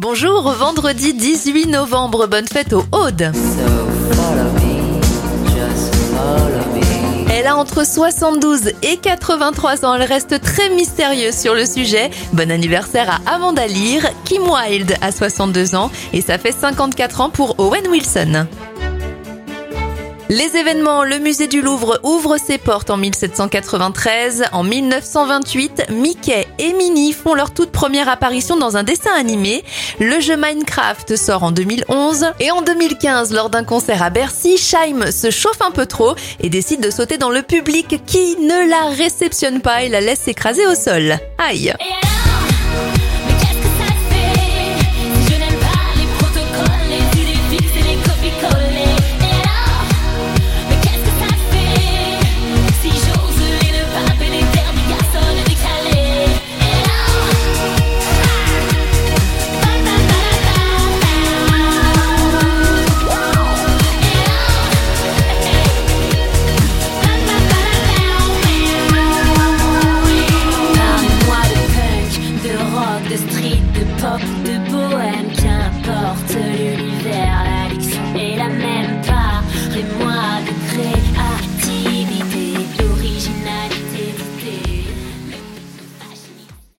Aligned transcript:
Bonjour, 0.00 0.50
vendredi 0.52 1.12
18 1.12 1.66
novembre, 1.66 2.26
bonne 2.26 2.48
fête 2.48 2.72
aux 2.72 2.86
Audes. 2.92 3.30
Elle 7.30 7.46
a 7.46 7.54
entre 7.58 7.86
72 7.86 8.68
et 8.82 8.96
83 8.96 9.84
ans, 9.84 9.94
elle 9.94 10.04
reste 10.04 10.40
très 10.40 10.70
mystérieuse 10.70 11.36
sur 11.36 11.54
le 11.54 11.66
sujet. 11.66 12.10
Bon 12.32 12.50
anniversaire 12.50 13.20
à 13.26 13.34
Amanda 13.34 13.66
Lear, 13.66 14.02
Kim 14.24 14.44
Wilde 14.44 14.96
a 15.02 15.12
62 15.12 15.74
ans 15.74 15.90
et 16.14 16.22
ça 16.22 16.38
fait 16.38 16.52
54 16.52 17.20
ans 17.20 17.28
pour 17.28 17.60
Owen 17.60 17.86
Wilson. 17.88 18.46
Les 20.34 20.56
événements, 20.56 21.04
le 21.04 21.18
musée 21.18 21.46
du 21.46 21.60
Louvre 21.60 22.00
ouvre 22.04 22.38
ses 22.38 22.56
portes 22.56 22.88
en 22.88 22.96
1793. 22.96 24.44
En 24.52 24.62
1928, 24.62 25.88
Mickey 25.90 26.46
et 26.58 26.72
Minnie 26.72 27.12
font 27.12 27.34
leur 27.34 27.52
toute 27.52 27.70
première 27.70 28.08
apparition 28.08 28.56
dans 28.56 28.78
un 28.78 28.82
dessin 28.82 29.12
animé. 29.12 29.62
Le 30.00 30.20
jeu 30.20 30.38
Minecraft 30.38 31.16
sort 31.16 31.42
en 31.42 31.50
2011. 31.50 32.28
Et 32.40 32.50
en 32.50 32.62
2015, 32.62 33.34
lors 33.34 33.50
d'un 33.50 33.64
concert 33.64 34.02
à 34.02 34.08
Bercy, 34.08 34.56
Scheim 34.56 35.12
se 35.12 35.30
chauffe 35.30 35.60
un 35.60 35.70
peu 35.70 35.84
trop 35.84 36.14
et 36.40 36.48
décide 36.48 36.80
de 36.80 36.90
sauter 36.90 37.18
dans 37.18 37.28
le 37.28 37.42
public 37.42 38.00
qui 38.06 38.36
ne 38.38 38.70
la 38.70 38.96
réceptionne 38.96 39.60
pas 39.60 39.82
et 39.82 39.90
la 39.90 40.00
laisse 40.00 40.20
s'écraser 40.20 40.66
au 40.66 40.74
sol. 40.74 41.18
Aïe 41.36 41.74
de 73.40 73.84
pop, 74.00 74.20
de 74.44 74.70
bohème, 74.70 75.32
qu'importe 75.32 76.11